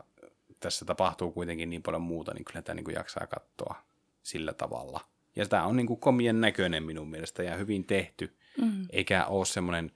tässä 0.60 0.84
tapahtuu 0.84 1.32
kuitenkin 1.32 1.70
niin 1.70 1.82
paljon 1.82 2.02
muuta, 2.02 2.34
niin 2.34 2.44
kyllä 2.44 2.62
tämä 2.62 2.74
niin 2.74 2.84
kuin 2.84 2.94
jaksaa 2.94 3.26
katsoa 3.26 3.82
sillä 4.22 4.52
tavalla. 4.52 5.00
Ja 5.36 5.46
tämä 5.46 5.66
on 5.66 5.76
niin 5.76 5.86
kuin 5.86 6.00
komien 6.00 6.40
näköinen 6.40 6.82
minun 6.82 7.10
mielestä 7.10 7.42
ja 7.42 7.56
hyvin 7.56 7.84
tehty, 7.84 8.36
hmm. 8.60 8.86
eikä 8.90 9.26
ole 9.26 9.44
semmoinen, 9.44 9.92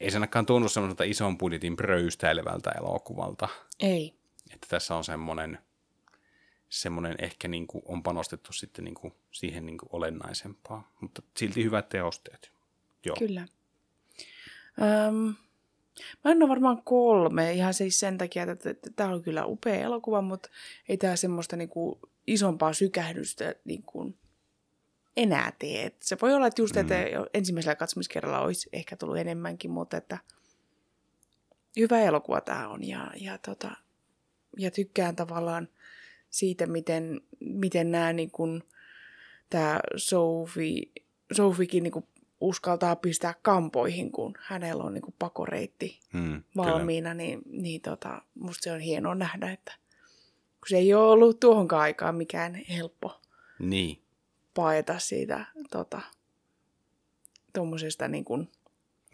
ei 0.00 0.10
se 0.10 0.16
ainakaan 0.16 0.46
tunnu 0.46 0.68
semmoiselta 0.68 1.04
ison 1.04 1.38
budjetin 1.38 1.76
pröystäilevältä 1.76 2.70
elokuvalta. 2.70 3.48
Ei. 3.80 4.14
Että 4.54 4.66
tässä 4.70 4.94
on 4.94 5.04
semmoinen 5.04 5.58
semmoinen 6.68 7.14
ehkä 7.18 7.48
niin 7.48 7.66
kuin 7.66 7.82
on 7.86 8.02
panostettu 8.02 8.52
sitten 8.52 8.84
niin 8.84 8.94
kuin 8.94 9.14
siihen 9.30 9.66
niin 9.66 9.78
kuin 9.78 9.88
olennaisempaa, 9.92 10.92
mutta 11.00 11.22
silti 11.36 11.64
hyvät 11.64 11.88
teosteet. 11.88 12.52
Joo. 13.04 13.16
Kyllä. 13.18 13.40
Öm, 14.82 15.34
mä 16.24 16.30
annan 16.30 16.48
varmaan 16.48 16.82
kolme, 16.82 17.52
ihan 17.52 17.74
siis 17.74 18.00
sen 18.00 18.18
takia, 18.18 18.42
että, 18.42 18.74
tämä 18.96 19.14
on 19.14 19.22
kyllä 19.22 19.46
upea 19.46 19.74
elokuva, 19.74 20.22
mutta 20.22 20.48
ei 20.88 20.96
tämä 20.96 21.16
semmoista 21.16 21.56
niin 21.56 21.68
kuin 21.68 21.98
isompaa 22.26 22.72
sykähdystä 22.72 23.54
niin 23.64 23.82
kuin 23.82 24.18
enää 25.18 25.52
tee. 25.58 25.86
Et 25.86 26.02
se 26.02 26.16
voi 26.22 26.34
olla, 26.34 26.46
että 26.46 26.62
just, 26.62 26.76
että 26.76 26.94
mm. 26.94 27.26
ensimmäisellä 27.34 27.74
katsomiskerralla 27.74 28.40
olisi 28.40 28.68
ehkä 28.72 28.96
tullut 28.96 29.18
enemmänkin, 29.18 29.70
mutta 29.70 29.96
että 29.96 30.18
hyvä 31.78 32.00
elokuva 32.00 32.40
tämä 32.40 32.68
on 32.68 32.84
ja, 32.84 33.10
ja, 33.20 33.38
tota, 33.38 33.70
ja 34.58 34.70
tykkään 34.70 35.16
tavallaan 35.16 35.68
siitä, 36.30 36.66
miten, 36.66 37.20
miten 37.40 37.90
nämä 37.90 38.12
niin 38.12 38.30
kuin, 38.30 38.62
tämä 39.50 39.80
Sophie, 39.96 40.82
Sophiekin 41.32 41.82
niin 41.82 42.04
uskaltaa 42.40 42.96
pistää 42.96 43.34
kampoihin, 43.42 44.12
kun 44.12 44.34
hänellä 44.40 44.84
on 44.84 44.94
niin 44.94 45.14
pakoreitti 45.18 46.00
hmm, 46.12 46.42
valmiina, 46.56 47.14
niin, 47.14 47.40
niin 47.46 47.80
tota, 47.80 48.22
musta 48.34 48.62
se 48.64 48.72
on 48.72 48.80
hienoa 48.80 49.14
nähdä, 49.14 49.52
että 49.52 49.72
kun 50.60 50.68
se 50.68 50.76
ei 50.76 50.94
ole 50.94 51.10
ollut 51.10 51.40
tuohonkaan 51.40 51.82
aikaan 51.82 52.14
mikään 52.14 52.54
helppo 52.54 53.20
niin. 53.58 54.02
Paeta 54.58 54.98
siitä 54.98 55.44
tota, 55.70 56.00
tuommoisesta 57.52 58.08
niin 58.08 58.24
kuin, 58.24 58.48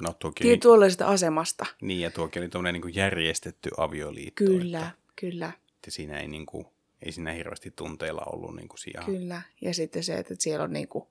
no, 0.01 0.15
tietynlaisesta 0.41 1.07
asemasta. 1.07 1.67
Niin, 1.81 2.01
ja 2.01 2.11
tuokin 2.11 2.43
oli 2.43 2.49
tuommoinen 2.49 2.81
niin 2.81 2.95
järjestetty 2.95 3.71
avioliitto. 3.77 4.45
Kyllä, 4.45 4.79
että, 4.79 4.93
kyllä. 5.17 5.53
Että 5.75 5.91
siinä 5.91 6.21
ei 6.21 6.29
niin 6.29 6.47
kuin, 6.47 6.67
ei 7.03 7.13
siinä 7.13 7.33
hirveästi 7.33 7.71
tunteilla 7.71 8.23
ollut 8.33 8.57
niin 8.57 8.69
kuin 8.69 8.79
sijaa. 8.79 9.05
Kyllä, 9.05 9.43
ja 9.61 9.75
sitten 9.75 10.05
se, 10.05 10.15
että 10.15 10.35
siellä 10.39 10.65
on 10.65 10.73
niin 10.73 10.89
kuin 10.89 11.05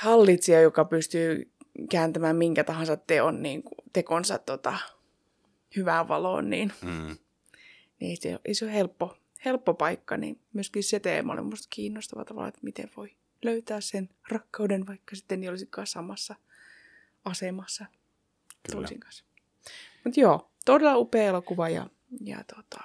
hallitsija, 0.00 0.60
joka 0.60 0.84
pystyy 0.84 1.50
kääntämään 1.90 2.36
minkä 2.36 2.64
tahansa 2.64 2.96
teon, 2.96 3.42
niin 3.42 3.62
kuin, 3.62 3.78
tekonsa 3.92 4.38
tota, 4.38 4.78
hyvään 5.76 6.08
valoon, 6.08 6.50
niin, 6.50 6.72
mm. 6.82 7.16
niin 8.00 8.16
se, 8.16 8.38
ei 8.44 8.54
se 8.54 8.64
ole 8.64 8.74
helppo, 8.74 9.16
helppo 9.44 9.74
paikka, 9.74 10.16
niin 10.16 10.40
myöskin 10.52 10.84
se 10.84 11.00
teema 11.00 11.32
oli 11.32 11.42
minusta 11.42 11.68
kiinnostava 11.70 12.24
tavalla, 12.24 12.48
että 12.48 12.60
miten 12.62 12.90
voi 12.96 13.16
löytää 13.44 13.80
sen 13.80 14.08
rakkauden, 14.28 14.86
vaikka 14.86 15.16
sitten 15.16 15.42
ei 15.42 15.48
olisikaan 15.48 15.86
samassa 15.86 16.34
asemassa 17.24 17.86
Kyllä. 18.62 18.80
toisin 18.80 19.00
kanssa. 19.00 19.24
Mutta 20.04 20.20
joo, 20.20 20.50
todella 20.64 20.96
upea 20.96 21.22
elokuva 21.22 21.68
ja, 21.68 21.86
ja 22.24 22.44
tota, 22.44 22.80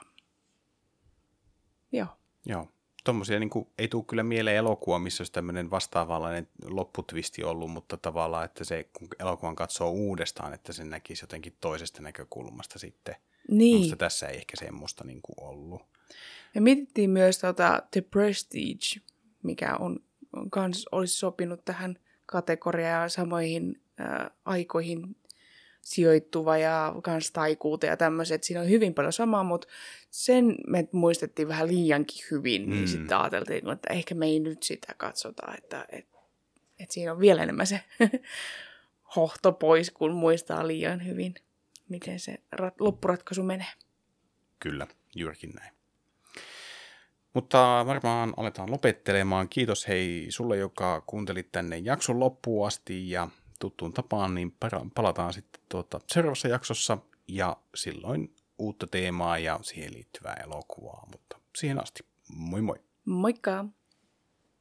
Joo. 1.96 2.08
Joo. 2.46 2.68
Tuommoisia 3.04 3.40
niin 3.40 3.50
ei 3.78 3.88
tule 3.88 4.04
kyllä 4.08 4.24
mieleen 4.24 4.58
elokuva, 4.58 5.00
missä 5.00 5.22
olisi 5.22 5.34
tämmöinen 5.34 5.72
vastaavanlainen 5.72 6.48
lopputvisti 6.64 7.44
ollut, 7.44 7.72
mutta 7.72 7.98
tavallaan, 7.98 8.46
että 8.46 8.64
se 8.64 8.90
kun 8.94 9.08
elokuvan 9.20 9.56
katsoo 9.56 9.90
uudestaan, 9.90 10.54
että 10.54 10.74
sen 10.74 10.90
näkisi 10.90 11.24
jotenkin 11.24 11.58
toisesta 11.62 12.02
näkökulmasta 12.02 12.80
sitten. 12.80 13.16
Niin. 13.52 13.80
Mutta 13.80 13.96
tässä 13.96 14.28
ei 14.28 14.38
ehkä 14.38 14.58
semmoista 14.58 15.04
niin 15.04 15.22
kuin 15.22 15.48
ollut. 15.50 15.82
Me 16.56 16.62
mietittiin 16.62 17.10
myös 17.10 17.40
tota 17.40 17.82
The 17.92 18.02
Prestige, 18.02 19.02
mikä 19.44 19.76
on, 19.80 20.00
on 20.34 20.50
kans, 20.50 20.86
olisi 20.92 21.14
sopinut 21.14 21.66
tähän 21.66 22.00
kategoriaan 22.26 23.04
ja 23.04 23.10
samoihin 23.10 23.82
äh, 24.00 24.30
aikoihin 24.46 25.16
sijoittuva 25.82 26.58
ja 26.58 26.96
kans 27.04 27.32
taikuuta 27.32 27.86
ja 27.86 27.98
tämmöiset. 27.98 28.44
Siinä 28.44 28.62
on 28.62 28.70
hyvin 28.70 28.94
paljon 28.94 29.14
samaa, 29.14 29.44
mutta 29.44 29.68
sen 30.10 30.56
me 30.68 30.88
muistettiin 30.92 31.48
vähän 31.48 31.68
liiankin 31.68 32.26
hyvin, 32.32 32.62
niin 32.62 32.70
mm. 32.70 32.76
niin 32.76 32.88
sitten 32.88 33.18
ajateltiin, 33.18 33.70
että 33.70 33.94
ehkä 33.94 34.16
me 34.16 34.26
ei 34.26 34.40
nyt 34.40 34.64
sitä 34.64 34.94
katsota, 34.98 35.54
että, 35.58 35.86
että, 35.90 36.18
että 36.80 36.94
siinä 36.94 37.12
on 37.12 37.20
vielä 37.20 37.44
enemmän 37.44 37.68
se 37.68 37.82
hohto 39.16 39.52
pois, 39.52 39.92
kun 39.92 40.12
muistaa 40.12 40.68
liian 40.68 41.06
hyvin, 41.06 41.36
miten 41.90 42.20
se 42.20 42.38
rat- 42.56 42.76
loppuratkaisu 42.80 43.44
menee. 43.44 43.74
Kyllä, 44.60 44.88
juurikin 45.16 45.50
näin. 45.50 45.75
Mutta 47.36 47.84
varmaan 47.88 48.34
aletaan 48.38 48.72
lopettelemaan. 48.72 49.50
Kiitos 49.50 49.88
hei 49.88 50.26
sulle, 50.30 50.58
joka 50.58 51.02
kuuntelit 51.02 51.52
tänne 51.52 51.78
jakson 51.78 52.20
loppuun 52.20 52.68
asti 52.68 53.10
ja 53.10 53.28
tuttuun 53.60 53.94
tapaan, 53.94 54.36
niin 54.36 54.56
palataan 54.96 55.34
sitten 55.34 55.62
tuota 55.70 56.00
seuraavassa 56.08 56.48
jaksossa 56.48 56.98
ja 57.28 57.58
silloin 57.76 58.36
uutta 58.58 58.88
teemaa 58.88 59.38
ja 59.38 59.60
siihen 59.62 59.94
liittyvää 59.94 60.34
elokuvaa, 60.34 61.08
mutta 61.12 61.40
siihen 61.58 61.84
asti 61.84 62.06
moi 62.36 62.62
moi. 62.62 62.82
Moikka! 63.06 63.66